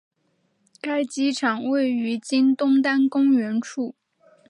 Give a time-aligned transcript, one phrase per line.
[0.81, 3.93] 该机场位于今东单公园处。